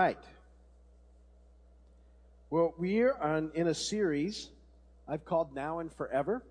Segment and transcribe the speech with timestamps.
[0.00, 0.18] right.
[2.48, 4.48] Well, we're on, in a series
[5.06, 6.42] I've called Now and Forever.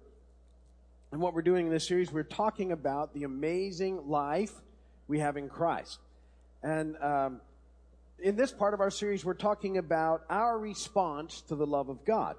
[1.11, 4.53] And what we're doing in this series, we're talking about the amazing life
[5.07, 5.97] we have in Christ.
[6.61, 7.41] And um,
[8.19, 12.05] in this part of our series, we're talking about our response to the love of
[12.05, 12.35] God.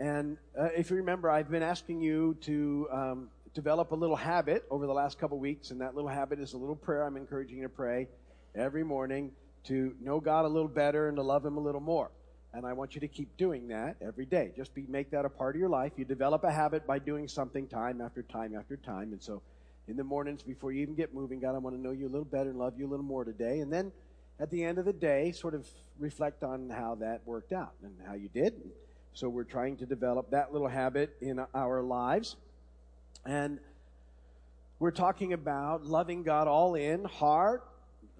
[0.00, 4.66] And uh, if you remember, I've been asking you to um, develop a little habit
[4.70, 7.56] over the last couple weeks, and that little habit is a little prayer I'm encouraging
[7.56, 8.06] you to pray
[8.54, 9.32] every morning
[9.64, 12.10] to know God a little better and to love Him a little more.
[12.54, 14.52] And I want you to keep doing that every day.
[14.54, 15.92] Just be, make that a part of your life.
[15.96, 19.12] You develop a habit by doing something time after time after time.
[19.12, 19.40] And so
[19.88, 22.10] in the mornings before you even get moving, God, I want to know you a
[22.10, 23.60] little better and love you a little more today.
[23.60, 23.90] And then
[24.38, 25.66] at the end of the day, sort of
[25.98, 28.54] reflect on how that worked out and how you did.
[29.14, 32.36] So we're trying to develop that little habit in our lives.
[33.24, 33.60] And
[34.78, 37.64] we're talking about loving God all in, heart,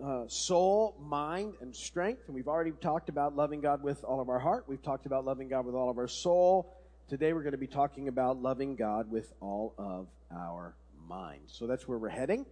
[0.03, 2.23] uh, soul, mind, and strength.
[2.27, 4.65] And we've already talked about loving God with all of our heart.
[4.67, 6.77] We've talked about loving God with all of our soul.
[7.09, 10.75] Today we're going to be talking about loving God with all of our
[11.09, 11.43] mind.
[11.47, 12.47] So that's where we're heading.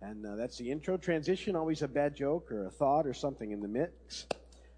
[0.00, 3.52] And uh, that's the intro transition, always a bad joke or a thought or something
[3.52, 4.26] in the mix.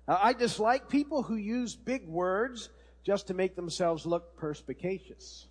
[0.06, 2.68] Uh, I dislike people who use big words
[3.04, 5.46] just to make themselves look perspicacious.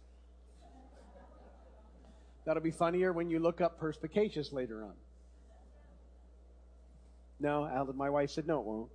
[2.45, 4.93] That'll be funnier when you look up perspicacious later on.
[7.43, 8.89] No, Alan, my wife said no, it won't.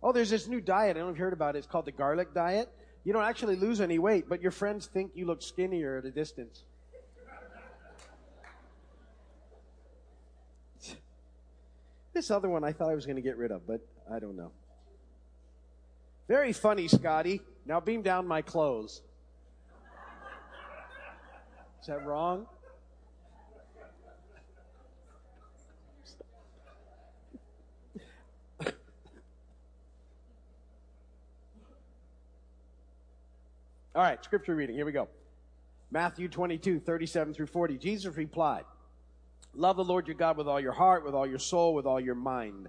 [0.00, 0.96] Oh, there's this new diet.
[0.96, 1.58] I don't know if you heard about it.
[1.58, 2.70] It's called the garlic diet.
[3.02, 6.12] You don't actually lose any weight, but your friends think you look skinnier at a
[6.12, 6.62] distance.
[12.12, 14.36] This other one I thought I was going to get rid of, but I don't
[14.36, 14.52] know.
[16.28, 17.40] Very funny, Scotty.
[17.66, 19.02] Now beam down my clothes.
[21.80, 22.46] Is that wrong?
[33.96, 34.74] All right, scripture reading.
[34.74, 35.06] Here we go.
[35.92, 37.78] Matthew 22, 37 through 40.
[37.78, 38.64] Jesus replied,
[39.54, 42.00] Love the Lord your God with all your heart, with all your soul, with all
[42.00, 42.68] your mind.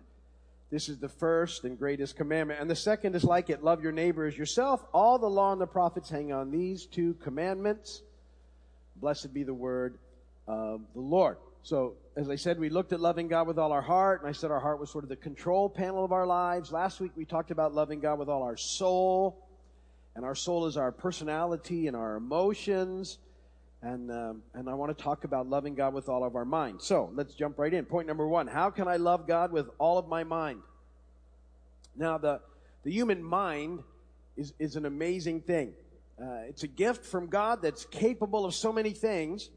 [0.70, 2.62] This is the first and greatest commandment.
[2.62, 4.86] And the second is like it love your neighbor as yourself.
[4.94, 8.04] All the law and the prophets hang on these two commandments.
[8.98, 9.98] Blessed be the word
[10.48, 11.38] of the Lord.
[11.64, 14.32] So, as I said, we looked at loving God with all our heart, and I
[14.32, 16.72] said our heart was sort of the control panel of our lives.
[16.72, 19.45] Last week we talked about loving God with all our soul,
[20.16, 23.18] and our soul is our personality and our emotions.
[23.82, 26.82] And, um, and I want to talk about loving God with all of our mind.
[26.82, 27.86] So let's jump right in.
[27.86, 30.62] Point number one How can I love God with all of my mind?
[31.96, 32.42] Now, the,
[32.84, 33.84] the human mind
[34.36, 35.74] is, is an amazing thing.
[36.22, 39.50] Uh, it's a gift from God that's capable of so many things.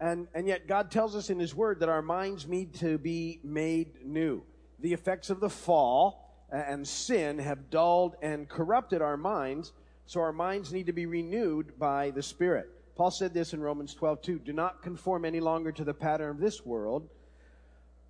[0.00, 3.38] And, and yet, God tells us in His Word that our minds need to be
[3.44, 4.42] made new.
[4.80, 9.72] The effects of the fall and sin have dulled and corrupted our minds,
[10.06, 12.70] so our minds need to be renewed by the Spirit.
[12.96, 14.38] Paul said this in Romans 12, 2.
[14.40, 17.08] Do not conform any longer to the pattern of this world,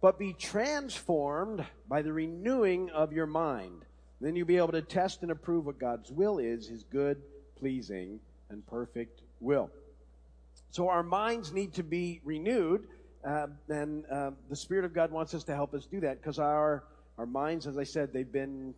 [0.00, 3.84] but be transformed by the renewing of your mind.
[4.20, 7.22] Then you'll be able to test and approve what God's will is, his good,
[7.58, 9.70] pleasing, and perfect will.
[10.70, 12.86] So our minds need to be renewed,
[13.24, 16.38] uh, and uh, the Spirit of God wants us to help us do that because
[16.38, 16.84] our,
[17.16, 18.74] our minds, as I said, they've been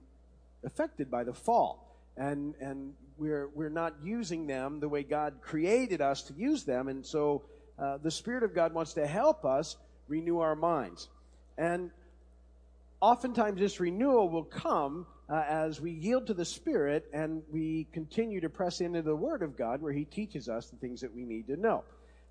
[0.64, 1.95] affected by the fall.
[2.16, 6.88] And, and we're, we're not using them the way God created us to use them.
[6.88, 7.44] And so
[7.78, 9.76] uh, the Spirit of God wants to help us
[10.08, 11.08] renew our minds.
[11.58, 11.90] And
[13.00, 18.40] oftentimes this renewal will come uh, as we yield to the Spirit and we continue
[18.40, 21.24] to press into the Word of God where He teaches us the things that we
[21.24, 21.84] need to know.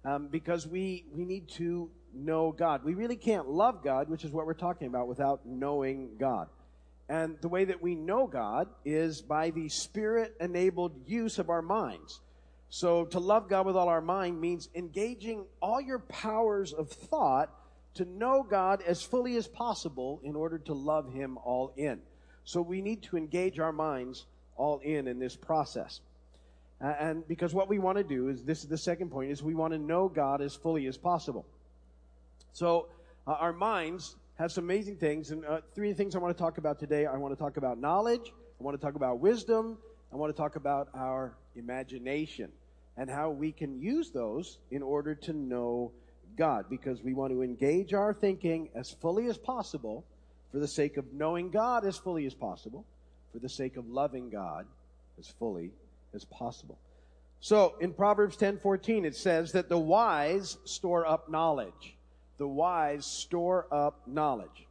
[0.03, 2.83] Um, because we, we need to know God.
[2.83, 6.47] We really can't love God, which is what we're talking about, without knowing God.
[7.07, 11.61] And the way that we know God is by the spirit enabled use of our
[11.61, 12.19] minds.
[12.69, 17.49] So to love God with all our mind means engaging all your powers of thought
[17.95, 22.01] to know God as fully as possible in order to love Him all in.
[22.43, 24.25] So we need to engage our minds
[24.57, 26.01] all in in this process.
[26.81, 29.55] And because what we want to do is this is the second point is we
[29.55, 31.45] want to know God as fully as possible.
[32.51, 32.87] So
[33.25, 35.31] uh, our minds have some amazing things.
[35.31, 37.05] And uh, three things I want to talk about today.
[37.05, 38.33] I want to talk about knowledge.
[38.59, 39.77] I want to talk about wisdom.
[40.11, 42.51] I want to talk about our imagination
[42.97, 45.91] and how we can use those in order to know
[46.37, 50.05] God because we want to engage our thinking as fully as possible
[50.51, 52.85] for the sake of knowing God as fully as possible,
[53.31, 54.65] for the sake of loving God
[55.19, 55.71] as fully
[56.13, 56.77] as possible.
[57.39, 61.94] So in Proverbs 10:14 it says that the wise store up knowledge
[62.37, 64.67] the wise store up knowledge.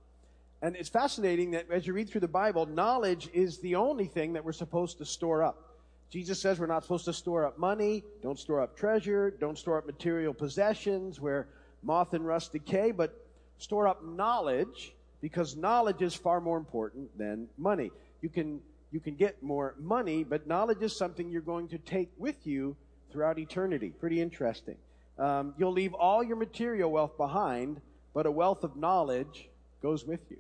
[0.63, 4.33] And it's fascinating that as you read through the Bible, knowledge is the only thing
[4.33, 5.75] that we're supposed to store up.
[6.11, 9.79] Jesus says we're not supposed to store up money, don't store up treasure, don't store
[9.79, 11.49] up material possessions where
[11.83, 13.27] moth and rust decay, but
[13.59, 17.91] store up knowledge because knowledge is far more important than money.
[18.23, 18.61] You can,
[18.93, 22.77] you can get more money, but knowledge is something you're going to take with you
[23.11, 23.91] throughout eternity.
[23.91, 24.77] Pretty interesting.
[25.19, 27.81] Um, you'll leave all your material wealth behind,
[28.13, 29.49] but a wealth of knowledge
[29.83, 30.39] goes with you.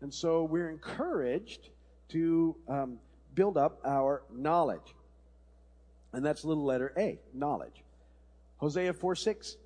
[0.00, 1.70] And so we're encouraged
[2.10, 2.98] to um,
[3.34, 4.94] build up our knowledge.
[6.12, 7.82] And that's little letter A, knowledge.
[8.58, 9.56] Hosea 4 6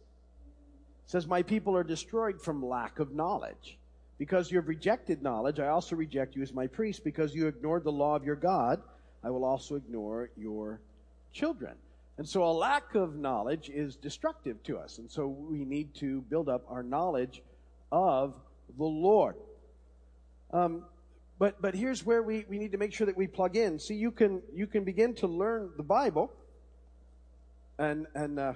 [1.06, 3.78] says, My people are destroyed from lack of knowledge.
[4.18, 7.04] Because you have rejected knowledge, I also reject you as my priest.
[7.04, 8.80] Because you ignored the law of your God,
[9.22, 10.80] I will also ignore your
[11.32, 11.74] children.
[12.18, 14.98] And so a lack of knowledge is destructive to us.
[14.98, 17.42] And so we need to build up our knowledge
[17.92, 18.34] of
[18.78, 19.36] the Lord.
[20.50, 20.84] Um,
[21.38, 23.78] but but here's where we, we need to make sure that we plug in.
[23.78, 26.32] See, you can you can begin to learn the Bible,
[27.78, 28.52] and and uh,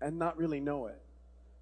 [0.00, 0.98] and not really know it,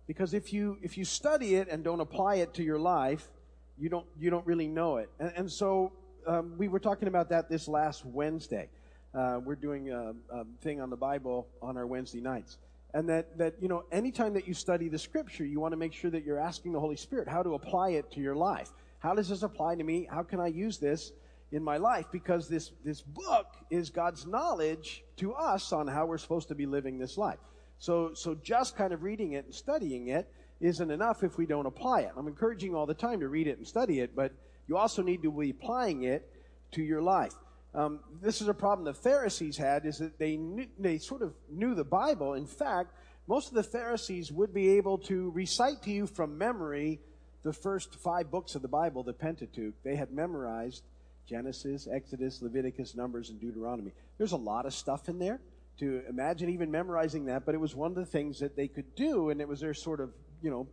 [0.07, 3.29] because if you if you study it and don't apply it to your life,
[3.77, 5.11] you don't you don't really know it.
[5.19, 5.93] And, and so
[6.27, 8.69] um, we were talking about that this last Wednesday.
[9.15, 12.59] Uh, we're doing a, a thing on the Bible on our Wednesday nights.
[12.95, 15.93] And that, that you know anytime that you study the scripture you want to make
[15.93, 18.71] sure that you're asking the holy spirit how to apply it to your life.
[18.99, 20.09] How does this apply to me?
[20.11, 21.13] How can i use this
[21.53, 22.07] in my life?
[22.11, 26.67] Because this this book is god's knowledge to us on how we're supposed to be
[26.67, 27.39] living this life.
[27.79, 30.29] So so just kind of reading it and studying it
[30.61, 32.11] isn't enough if we don't apply it.
[32.17, 34.33] I'm encouraging all the time to read it and study it but
[34.67, 36.29] you also need to be applying it
[36.73, 37.35] to your life
[37.75, 41.35] um, this is a problem the Pharisees had is that they knew, they sort of
[41.51, 42.35] knew the Bible.
[42.35, 42.93] In fact,
[43.27, 47.01] most of the Pharisees would be able to recite to you from memory
[47.43, 49.75] the first five books of the Bible, the Pentateuch.
[49.83, 50.85] They had memorized
[51.27, 53.93] Genesis, Exodus, Leviticus, Numbers, and Deuteronomy.
[54.19, 55.41] There's a lot of stuff in there
[55.79, 58.95] to imagine even memorizing that, but it was one of the things that they could
[58.95, 60.11] do, and it was their sort of,
[60.43, 60.69] you know,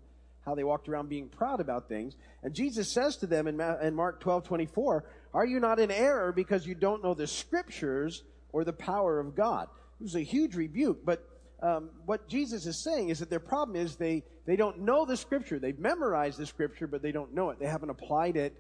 [0.46, 2.16] how they walked around being proud about things.
[2.44, 6.66] And Jesus says to them in, Mark 12, 24, are you not in error because
[6.66, 9.68] you don't know the scriptures or the power of God?
[10.00, 11.28] It was a huge rebuke, but
[11.62, 15.16] um, what Jesus is saying is that their problem is they, they don't know the
[15.16, 15.60] scripture.
[15.60, 17.60] They've memorized the scripture, but they don't know it.
[17.60, 18.56] They haven't applied it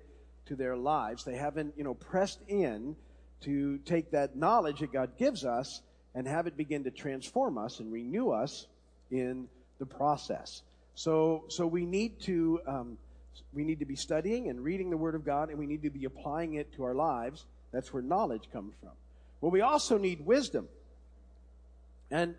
[0.45, 1.23] to their lives.
[1.23, 2.95] They haven't, you know, pressed in
[3.41, 5.81] to take that knowledge that God gives us
[6.13, 8.67] and have it begin to transform us and renew us
[9.09, 9.47] in
[9.79, 10.61] the process.
[10.95, 12.97] So, so we need to um,
[13.53, 15.89] we need to be studying and reading the Word of God, and we need to
[15.89, 17.45] be applying it to our lives.
[17.71, 18.91] That's where knowledge comes from.
[19.41, 20.67] Well, we also need wisdom.
[22.09, 22.35] And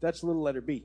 [0.00, 0.84] that's little letter B.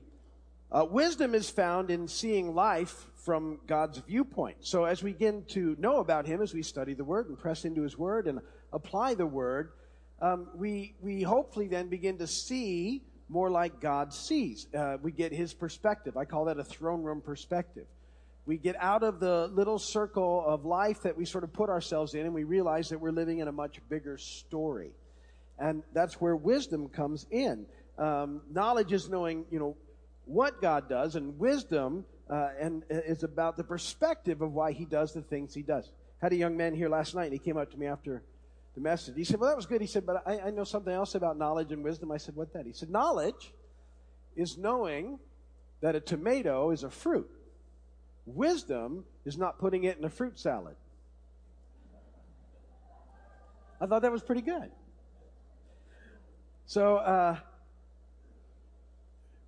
[0.72, 4.56] Uh, wisdom is found in seeing life from God's viewpoint.
[4.60, 7.64] So as we begin to know about Him, as we study the Word and press
[7.64, 8.40] into His Word and
[8.72, 9.72] apply the Word,
[10.22, 14.66] um, we, we hopefully then begin to see more like God sees.
[14.74, 16.16] Uh, we get His perspective.
[16.16, 17.86] I call that a throne room perspective.
[18.44, 22.14] We get out of the little circle of life that we sort of put ourselves
[22.14, 24.90] in and we realize that we're living in a much bigger story.
[25.58, 27.66] And that's where wisdom comes in.
[27.96, 29.76] Um, knowledge is knowing, you know,
[30.24, 35.12] what God does, and wisdom uh, and is about the perspective of why He does
[35.12, 35.90] the things He does.
[36.20, 38.22] Had a young man here last night, and he came up to me after
[38.74, 39.14] the message.
[39.16, 41.38] He said, "Well, that was good." He said, "But I, I know something else about
[41.38, 43.52] knowledge and wisdom." I said, "What that?" He said, "Knowledge
[44.36, 45.18] is knowing
[45.80, 47.30] that a tomato is a fruit."
[48.26, 50.76] Wisdom is not putting it in a fruit salad.
[53.80, 54.70] I thought that was pretty good.
[56.66, 57.36] So, uh,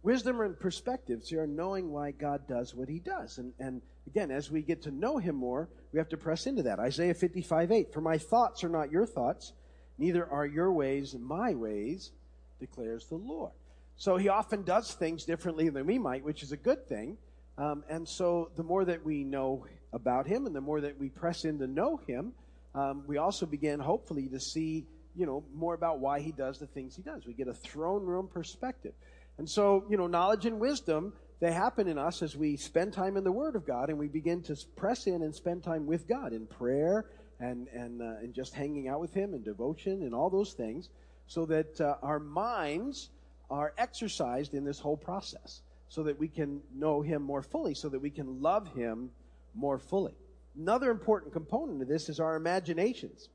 [0.02, 3.38] wisdom and perspectives are knowing why God does what he does.
[3.38, 6.62] And, and again, as we get to know him more, we have to press into
[6.64, 6.78] that.
[6.78, 9.52] Isaiah 55 8, For my thoughts are not your thoughts,
[9.98, 12.12] neither are your ways my ways,
[12.60, 13.52] declares the Lord.
[13.96, 17.18] So he often does things differently than we might, which is a good thing.
[17.58, 21.10] Um, and so the more that we know about him and the more that we
[21.10, 22.32] press in to know him,
[22.74, 26.66] um, we also begin hopefully to see, you know, more about why he does the
[26.66, 27.26] things he does.
[27.26, 28.94] We get a throne room perspective.
[29.38, 33.16] And so, you know, knowledge and wisdom, they happen in us as we spend time
[33.16, 36.06] in the Word of God and we begin to press in and spend time with
[36.06, 37.06] God in prayer
[37.40, 40.88] and, and, uh, and just hanging out with Him and devotion and all those things
[41.26, 43.10] so that uh, our minds
[43.50, 47.88] are exercised in this whole process so that we can know Him more fully, so
[47.88, 49.10] that we can love Him
[49.52, 50.14] more fully.
[50.56, 53.30] Another important component of this is our imaginations.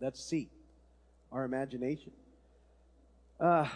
[0.00, 0.48] That's C,
[1.30, 2.10] our imagination.
[3.38, 3.68] Uh,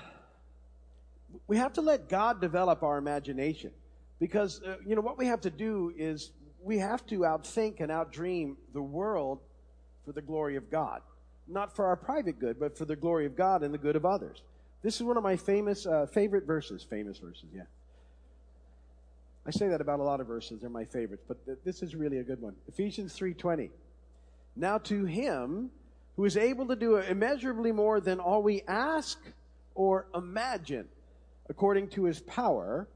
[1.46, 3.70] we have to let God develop our imagination
[4.18, 6.32] because, uh, you know, what we have to do is
[6.62, 9.40] we have to outthink and outdream the world
[10.04, 11.00] for the glory of God.
[11.46, 14.04] Not for our private good, but for the glory of God and the good of
[14.04, 14.42] others.
[14.82, 16.82] This is one of my famous, uh, favorite verses.
[16.82, 17.62] Famous verses, yeah.
[19.46, 20.60] I say that about a lot of verses.
[20.60, 22.54] They're my favorites, but th- this is really a good one.
[22.68, 23.70] Ephesians 3.20.
[24.56, 25.70] Now to him
[26.16, 29.18] who is able to do immeasurably more than all we ask
[29.74, 30.88] or imagine,
[31.48, 32.88] according to his power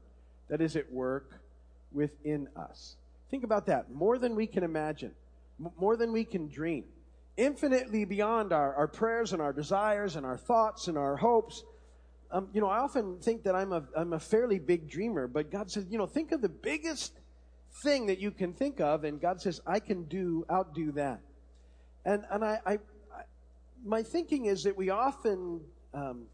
[0.49, 1.41] that is at work
[1.91, 2.97] within us.
[3.29, 3.91] Think about that.
[3.91, 5.11] More than we can imagine,
[5.77, 6.85] more than we can dream,
[7.37, 11.63] infinitely beyond our, our prayers and our desires and our thoughts and our hopes.
[12.31, 15.51] Um, you know, I often think that I'm a, I'm a fairly big dreamer, but
[15.51, 17.19] God says, you know, think of the biggest
[17.83, 21.21] thing that you can think of, and God says, I can do, outdo that.
[22.05, 22.77] And, and I, I, I
[23.85, 25.61] my thinking is that we often,
[25.93, 26.25] um,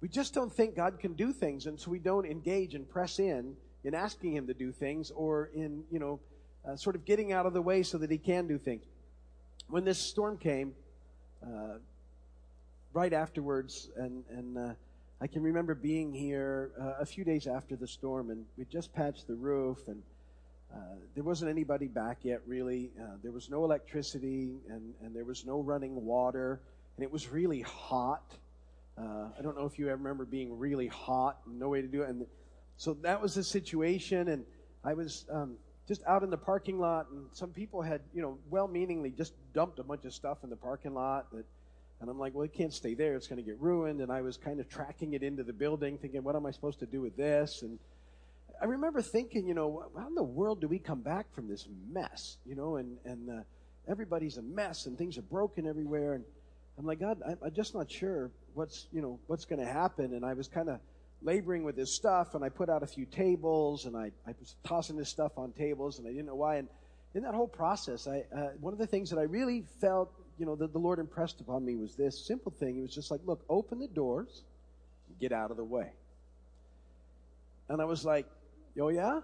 [0.00, 3.18] we just don't think God can do things, and so we don't engage and press
[3.18, 6.20] in in asking Him to do things or in, you know,
[6.66, 8.84] uh, sort of getting out of the way so that He can do things.
[9.68, 10.74] When this storm came,
[11.42, 11.78] uh,
[12.92, 14.72] right afterwards, and, and uh,
[15.20, 18.92] I can remember being here uh, a few days after the storm, and we just
[18.92, 20.02] patched the roof, and
[20.74, 20.78] uh,
[21.14, 22.90] there wasn't anybody back yet, really.
[23.00, 26.60] Uh, there was no electricity, and, and there was no running water,
[26.96, 28.37] and it was really hot.
[28.98, 32.02] Uh, I don't know if you ever remember being really hot no way to do
[32.02, 32.08] it.
[32.08, 32.26] And
[32.76, 34.28] so that was the situation.
[34.28, 34.44] And
[34.84, 38.38] I was um, just out in the parking lot, and some people had, you know,
[38.50, 41.30] well-meaningly just dumped a bunch of stuff in the parking lot.
[41.32, 41.44] That,
[42.00, 43.14] and I'm like, well, it can't stay there.
[43.14, 44.00] It's going to get ruined.
[44.00, 46.80] And I was kind of tracking it into the building, thinking, what am I supposed
[46.80, 47.62] to do with this?
[47.62, 47.78] And
[48.60, 51.68] I remember thinking, you know, how in the world do we come back from this
[51.90, 52.38] mess?
[52.44, 53.42] You know, and and uh,
[53.88, 56.14] everybody's a mess, and things are broken everywhere.
[56.14, 56.24] And
[56.76, 60.12] I'm like, God, I'm, I'm just not sure what's, you know, what's going to happen.
[60.14, 60.80] And I was kind of
[61.22, 64.56] laboring with this stuff, and I put out a few tables, and I, I was
[64.64, 66.56] tossing this stuff on tables, and I didn't know why.
[66.56, 66.68] And
[67.14, 70.46] in that whole process, I, uh, one of the things that I really felt, you
[70.46, 72.74] know, that the Lord impressed upon me was this simple thing.
[72.74, 74.42] He was just like, look, open the doors,
[75.18, 75.90] get out of the way.
[77.68, 78.26] And I was like,
[78.80, 79.20] oh yeah?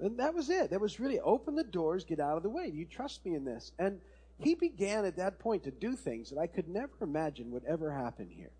[0.00, 0.70] And that was it.
[0.70, 2.70] That was really open the doors, get out of the way.
[2.70, 3.72] Do you trust me in this?
[3.78, 4.00] And
[4.38, 7.90] he began at that point to do things that I could never imagine would ever
[7.90, 8.50] happen here.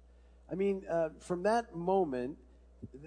[0.50, 2.36] I mean, uh, from that moment,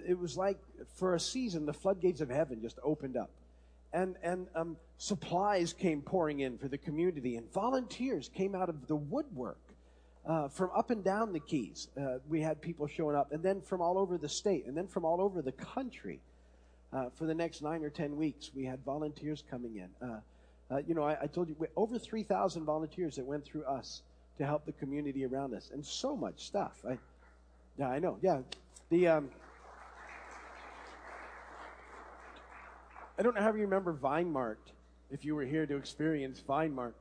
[0.06, 0.58] it was like
[0.94, 3.30] for a season the floodgates of heaven just opened up,
[3.92, 8.86] and and um, supplies came pouring in for the community, and volunteers came out of
[8.86, 9.58] the woodwork.
[10.26, 13.60] Uh, from up and down the keys, uh, we had people showing up, and then
[13.62, 16.20] from all over the state, and then from all over the country.
[16.92, 19.88] Uh, for the next nine or ten weeks, we had volunteers coming in.
[20.06, 20.20] Uh,
[20.70, 24.02] uh, you know, I, I, told you over 3,000 volunteers that went through us
[24.38, 26.84] to help the community around us, and so much stuff.
[26.88, 26.98] I,
[27.80, 28.18] yeah, I know.
[28.20, 28.40] Yeah,
[28.90, 29.30] the um,
[33.18, 34.60] I don't know how you remember Vine Mart
[35.10, 36.94] if you were here to experience Vine Mart.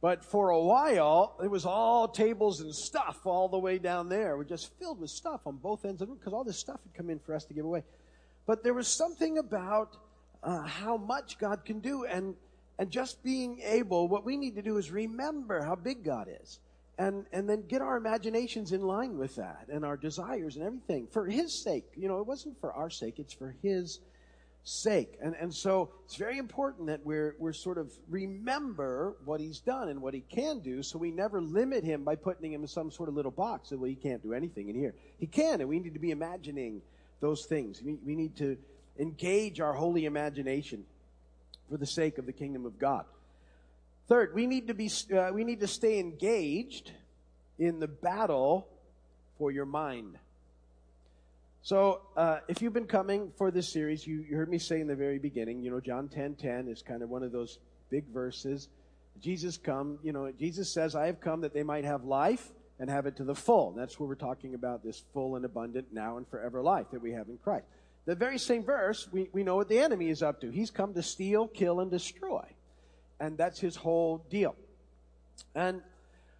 [0.00, 4.36] But for a while, it was all tables and stuff all the way down there.
[4.36, 6.94] We're just filled with stuff on both ends of it because all this stuff had
[6.94, 7.82] come in for us to give away.
[8.46, 9.96] But there was something about
[10.44, 12.36] uh, how much God can do, and
[12.78, 16.60] and just being able, what we need to do is remember how big God is.
[17.00, 21.06] And, and then get our imaginations in line with that and our desires and everything
[21.06, 21.86] for His sake.
[21.96, 24.00] You know, it wasn't for our sake, it's for His
[24.64, 25.16] sake.
[25.22, 29.88] And, and so it's very important that we're, we're sort of remember what He's done
[29.88, 32.90] and what He can do so we never limit Him by putting Him in some
[32.90, 34.94] sort of little box that, well, He can't do anything in here.
[35.18, 36.82] He can, and we need to be imagining
[37.20, 37.80] those things.
[37.82, 38.58] We, we need to
[38.98, 40.84] engage our holy imagination
[41.70, 43.06] for the sake of the kingdom of God.
[44.10, 46.90] Third, we need to be uh, we need to stay engaged
[47.60, 48.66] in the battle
[49.38, 50.18] for your mind.
[51.62, 54.88] So, uh, if you've been coming for this series, you, you, heard me say in
[54.88, 58.04] the very beginning, you know, John 10 10 is kind of one of those big
[58.12, 58.68] verses.
[59.20, 62.50] Jesus come, you know, Jesus says, I have come that they might have life
[62.80, 63.70] and have it to the full.
[63.76, 67.12] That's what we're talking about, this full and abundant now and forever life that we
[67.12, 67.66] have in Christ.
[68.06, 70.50] The very same verse, we, we know what the enemy is up to.
[70.50, 72.44] He's come to steal, kill, and destroy.
[73.20, 74.56] And that's his whole deal.
[75.54, 75.82] And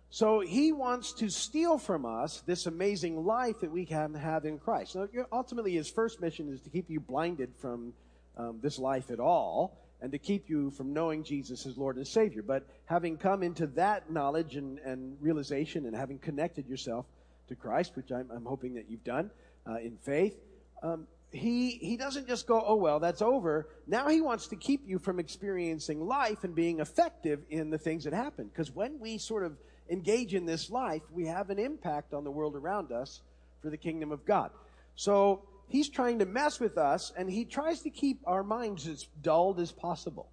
[0.08, 4.58] so he wants to steal from us this amazing life that we can have in
[4.58, 4.96] Christ.
[4.96, 7.92] Now, ultimately, his first mission is to keep you blinded from
[8.36, 12.08] um, this life at all and to keep you from knowing Jesus as Lord and
[12.08, 12.42] Savior.
[12.42, 17.06] But having come into that knowledge and, and realization and having connected yourself
[17.48, 19.30] to Christ, which I'm, I'm hoping that you've done
[19.68, 20.36] uh, in faith,
[20.82, 23.68] um, he, he doesn't just go, oh, well, that's over.
[23.86, 28.04] Now he wants to keep you from experiencing life and being effective in the things
[28.04, 28.48] that happen.
[28.48, 29.56] Because when we sort of
[29.88, 33.22] engage in this life, we have an impact on the world around us
[33.62, 34.50] for the kingdom of God.
[34.96, 39.06] So he's trying to mess with us and he tries to keep our minds as
[39.22, 40.28] dulled as possible.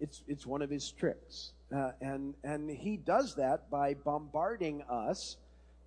[0.00, 1.52] It's, it's one of his tricks.
[1.74, 5.36] Uh, and, and he does that by bombarding us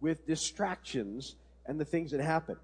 [0.02, 2.58] with distractions and the things that happen.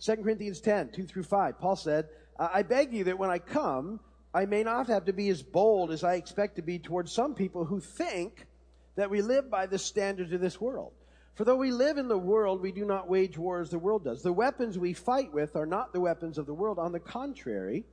[0.00, 4.00] 2 Corinthians 10, 2 through 5, Paul said, I beg you that when I come,
[4.32, 7.34] I may not have to be as bold as I expect to be towards some
[7.34, 8.46] people who think
[8.96, 10.92] that we live by the standards of this world.
[11.34, 14.04] For though we live in the world, we do not wage war as the world
[14.04, 14.22] does.
[14.22, 16.78] The weapons we fight with are not the weapons of the world.
[16.78, 17.84] On the contrary,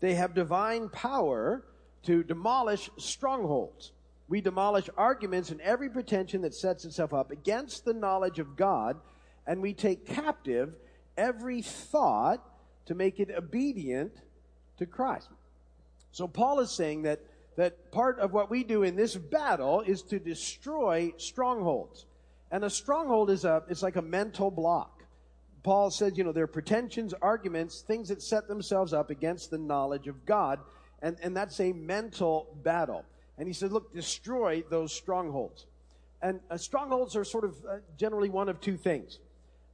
[0.00, 1.64] they have divine power
[2.04, 3.92] to demolish strongholds.
[4.28, 8.98] We demolish arguments and every pretension that sets itself up against the knowledge of God,
[9.46, 10.74] and we take captive
[11.16, 12.42] every thought
[12.86, 14.12] to make it obedient
[14.78, 15.28] to Christ.
[16.10, 17.20] So Paul is saying that,
[17.56, 22.06] that part of what we do in this battle is to destroy strongholds.
[22.50, 25.02] And a stronghold is a, it's like a mental block.
[25.62, 30.08] Paul says, you know, they're pretensions, arguments, things that set themselves up against the knowledge
[30.08, 30.58] of God.
[31.00, 33.04] And, and that's a mental battle.
[33.38, 35.66] And he said, look, destroy those strongholds.
[36.20, 39.18] And uh, strongholds are sort of uh, generally one of two things.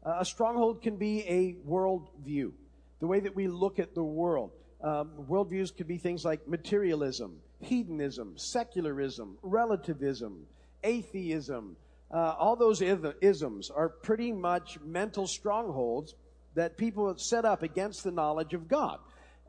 [0.05, 2.53] Uh, a stronghold can be a worldview,
[3.01, 4.53] the way that we look at the world.
[4.83, 10.47] Um, worldviews could be things like materialism, hedonism, secularism, relativism,
[10.85, 11.77] atheism.
[12.11, 16.15] Uh, all those isms are pretty much mental strongholds
[16.55, 18.99] that people set up against the knowledge of God.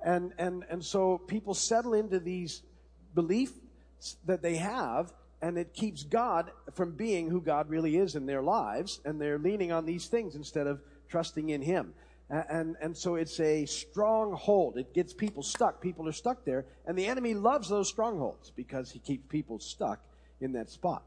[0.03, 2.63] And, and, and so people settle into these
[3.13, 3.53] beliefs
[4.25, 8.41] that they have, and it keeps God from being who God really is in their
[8.41, 11.93] lives, and they're leaning on these things instead of trusting in Him.
[12.29, 14.77] And, and so it's a stronghold.
[14.77, 15.81] It gets people stuck.
[15.81, 16.65] People are stuck there.
[16.85, 19.99] And the enemy loves those strongholds because he keeps people stuck
[20.39, 21.01] in that spot.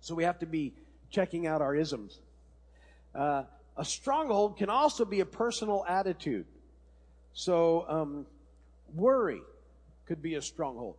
[0.00, 0.72] So we have to be
[1.10, 2.20] checking out our isms.
[3.14, 3.42] Uh,
[3.76, 6.46] a stronghold can also be a personal attitude.
[7.34, 8.26] So, um,
[8.94, 9.42] worry
[10.06, 10.96] could be a stronghold.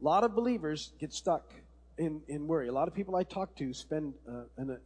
[0.00, 1.52] A lot of believers get stuck
[1.98, 2.68] in, in worry.
[2.68, 4.78] A lot of people I talk to spend uh, an,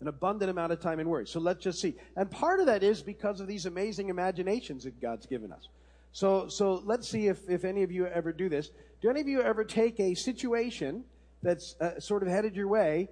[0.00, 1.26] an abundant amount of time in worry.
[1.26, 1.94] So let's just see.
[2.16, 5.68] And part of that is because of these amazing imaginations that God's given us.
[6.12, 8.70] So, so let's see if, if any of you ever do this.
[9.00, 11.04] Do any of you ever take a situation
[11.42, 13.08] that's uh, sort of headed your way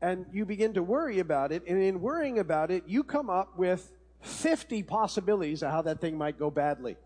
[0.00, 3.58] and you begin to worry about it, and in worrying about it, you come up
[3.58, 6.96] with 50 possibilities of how that thing might go badly.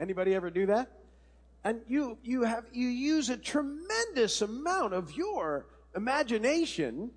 [0.00, 0.90] Anybody ever do that?
[1.64, 7.10] And you, you have, you use a tremendous amount of your imagination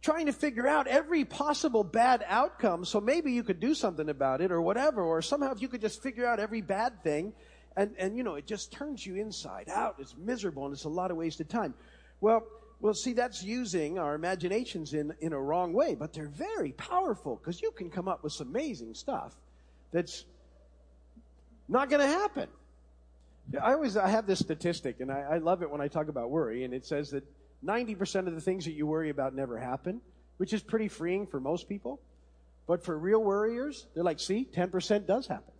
[0.00, 2.84] trying to figure out every possible bad outcome.
[2.84, 5.82] So maybe you could do something about it or whatever or somehow if you could
[5.82, 7.34] just figure out every bad thing
[7.76, 9.96] and and you know it just turns you inside out.
[9.98, 11.74] It's miserable and it's a lot of wasted time.
[12.22, 12.42] Well
[12.80, 17.36] well see that's using our imaginations in in a wrong way but they're very powerful
[17.36, 19.36] because you can come up with some amazing stuff
[19.92, 20.24] that's
[21.68, 22.48] not going to happen
[23.62, 26.30] i always i have this statistic and I, I love it when i talk about
[26.30, 27.24] worry and it says that
[27.64, 30.00] 90% of the things that you worry about never happen,
[30.38, 32.00] which is pretty freeing for most people.
[32.66, 35.52] But for real worriers, they're like, see, 10% does happen.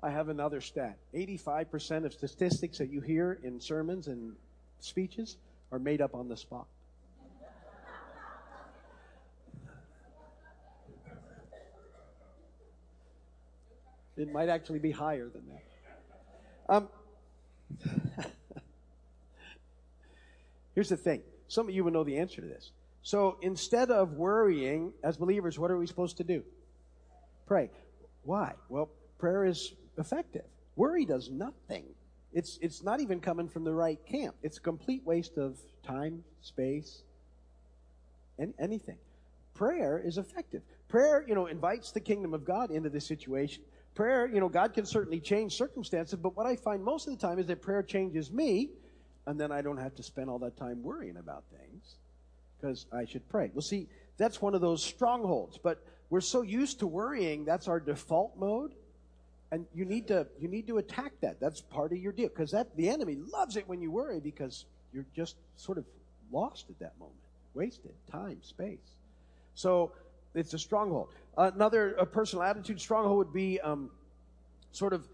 [0.00, 0.96] I have another stat.
[1.14, 4.36] 85% of statistics that you hear in sermons and
[4.80, 5.36] speeches
[5.72, 6.66] are made up on the spot.
[14.18, 16.74] It might actually be higher than that.
[16.74, 16.88] Um,
[20.74, 21.22] here's the thing.
[21.46, 22.72] Some of you will know the answer to this.
[23.02, 26.42] So instead of worrying as believers, what are we supposed to do?
[27.46, 27.70] Pray.
[28.24, 28.54] Why?
[28.68, 30.44] Well, prayer is effective.
[30.76, 31.84] Worry does nothing.
[32.32, 34.34] It's, it's not even coming from the right camp.
[34.42, 37.02] It's a complete waste of time, space,
[38.38, 38.98] any, anything.
[39.54, 40.62] Prayer is effective.
[40.88, 43.62] Prayer, you know, invites the kingdom of God into the situation
[43.98, 47.26] prayer, you know, God can certainly change circumstances, but what I find most of the
[47.26, 48.70] time is that prayer changes me,
[49.26, 51.96] and then I don't have to spend all that time worrying about things
[52.56, 53.50] because I should pray.
[53.52, 57.80] Well, see, that's one of those strongholds, but we're so used to worrying, that's our
[57.80, 58.72] default mode.
[59.50, 61.40] And you need to, you need to attack that.
[61.40, 62.28] That's part of your deal.
[62.28, 65.84] Because that, the enemy loves it when you worry because you're just sort of
[66.30, 67.16] lost at that moment.
[67.54, 67.94] Wasted.
[68.12, 68.94] Time, space.
[69.54, 69.90] So,
[70.34, 71.08] it's a stronghold.
[71.36, 73.90] Another a personal attitude stronghold would be um,
[74.72, 75.06] sort of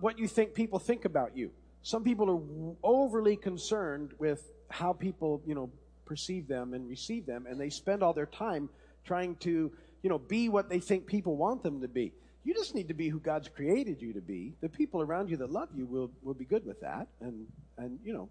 [0.00, 1.50] what you think people think about you.
[1.82, 5.70] Some people are overly concerned with how people, you know,
[6.06, 8.68] perceive them and receive them, and they spend all their time
[9.04, 9.70] trying to,
[10.02, 12.12] you know, be what they think people want them to be.
[12.44, 14.54] You just need to be who God's created you to be.
[14.60, 17.46] The people around you that love you will, will be good with that, and
[17.78, 18.28] and you know,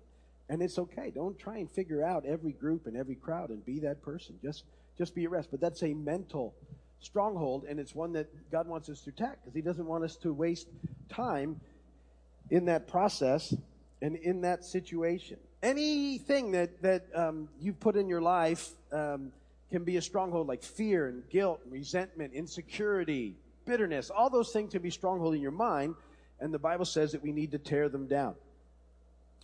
[0.49, 1.11] And it's okay.
[1.13, 4.37] Don't try and figure out every group and every crowd and be that person.
[4.41, 4.65] Just,
[4.97, 5.49] just be at rest.
[5.51, 6.53] But that's a mental
[6.99, 10.15] stronghold, and it's one that God wants us to attack because He doesn't want us
[10.17, 10.67] to waste
[11.09, 11.59] time
[12.49, 13.53] in that process
[14.01, 15.37] and in that situation.
[15.61, 19.31] Anything that, that um, you put in your life um,
[19.71, 24.09] can be a stronghold like fear and guilt, resentment, insecurity, bitterness.
[24.09, 25.95] All those things can be stronghold in your mind,
[26.39, 28.35] and the Bible says that we need to tear them down.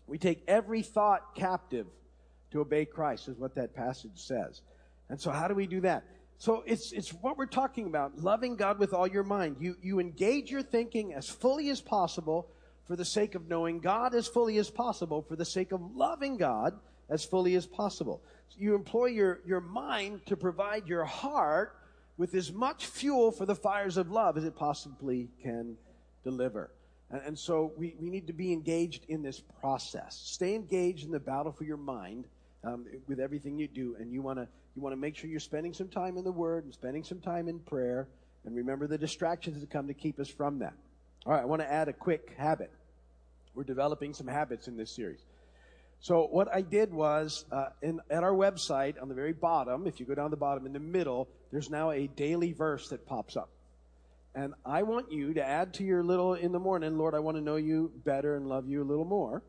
[0.09, 1.87] We take every thought captive
[2.51, 4.61] to obey Christ, is what that passage says.
[5.09, 6.03] And so, how do we do that?
[6.39, 9.57] So it's, it's what we're talking about, loving God with all your mind.
[9.59, 12.49] You, you engage your thinking as fully as possible
[12.85, 16.37] for the sake of knowing God as fully as possible, for the sake of loving
[16.37, 18.21] God as fully as possible.
[18.47, 21.75] So you employ your, your mind to provide your heart
[22.17, 25.75] with as much fuel for the fires of love as it possibly can
[26.23, 26.71] deliver.
[27.11, 30.19] And, and so we, we need to be engaged in this process.
[30.23, 32.25] Stay engaged in the battle for your mind
[32.63, 35.39] um, with everything you do, and you want to you want to make sure you're
[35.39, 38.07] spending some time in the Word and spending some time in prayer,
[38.45, 40.73] and remember the distractions that come to keep us from that.
[41.25, 42.71] All right, I want to add a quick habit.
[43.55, 45.19] We're developing some habits in this series.
[46.01, 49.99] So what I did was, uh, in, at our website on the very bottom, if
[49.99, 53.35] you go down the bottom in the middle, there's now a daily verse that pops
[53.35, 53.49] up.
[54.39, 57.35] And I want you to add to your little in the morning, Lord, I want
[57.35, 59.43] to know you better and love you a little more.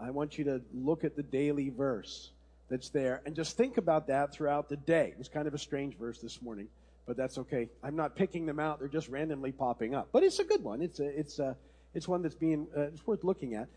[0.00, 2.32] I want you to look at the daily verse
[2.68, 5.10] that's there and just think about that throughout the day.
[5.12, 6.66] It was kind of a strange verse this morning,
[7.06, 7.68] but that's okay.
[7.84, 8.80] I'm not picking them out.
[8.80, 10.08] They're just randomly popping up.
[10.10, 10.82] But it's a good one.
[10.82, 11.56] It's a, it's a,
[11.94, 13.68] it's one that's being, uh, it's worth looking at.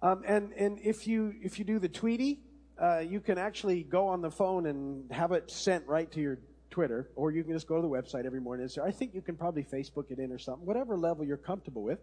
[0.00, 2.38] Um, and, and if you, if you do the Tweety,
[2.80, 6.38] uh, you can actually go on the phone and have it sent right to your
[6.70, 8.68] Twitter, or you can just go to the website every morning.
[8.68, 11.82] So I think you can probably Facebook it in or something, whatever level you're comfortable
[11.82, 11.98] with.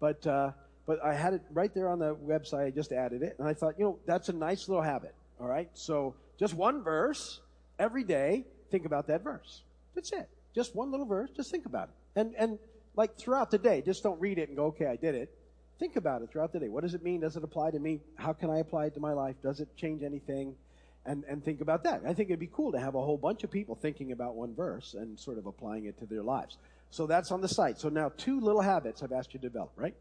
[0.00, 0.52] But, uh,
[0.86, 2.66] but I had it right there on the website.
[2.66, 3.36] I just added it.
[3.38, 5.14] And I thought, you know, that's a nice little habit.
[5.40, 5.68] All right?
[5.74, 7.40] So just one verse
[7.78, 9.62] every day, think about that verse.
[9.94, 10.28] That's it.
[10.54, 12.20] Just one little verse, just think about it.
[12.20, 12.58] And and
[12.96, 15.32] like throughout the day, just don't read it and go, "Okay, I did it."
[15.78, 16.68] Think about it throughout the day.
[16.68, 17.20] What does it mean?
[17.20, 18.00] Does it apply to me?
[18.16, 19.36] How can I apply it to my life?
[19.40, 20.56] Does it change anything?
[21.08, 22.02] And and think about that.
[22.06, 24.54] I think it'd be cool to have a whole bunch of people thinking about one
[24.54, 26.58] verse and sort of applying it to their lives.
[26.90, 27.78] So that's on the site.
[27.80, 29.94] So now two little habits I've asked you to develop, right?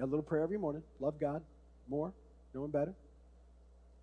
[0.00, 0.82] A little prayer every morning.
[0.98, 1.42] Love God
[1.88, 2.12] more,
[2.54, 2.92] know Him better,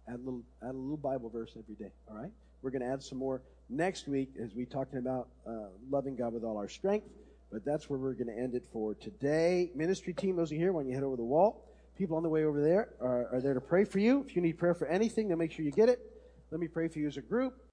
[0.08, 1.92] add a little add a little Bible verse every day.
[2.10, 5.68] All right, we're going to add some more next week as we talking about uh,
[5.90, 7.08] loving God with all our strength.
[7.52, 9.72] But that's where we're going to end it for today.
[9.76, 10.72] Ministry team, those are here.
[10.72, 11.66] When you head over the wall,
[11.98, 14.24] people on the way over there are, are there to pray for you.
[14.26, 16.00] If you need prayer for anything, then make sure you get it.
[16.52, 17.62] Let me pray for you as a group.